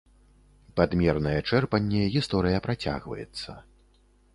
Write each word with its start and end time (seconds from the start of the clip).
Пад 0.79 0.95
мернае 1.01 1.37
чэрпанне 1.49 2.03
гісторыя 2.19 2.67
працягваецца. 2.67 3.51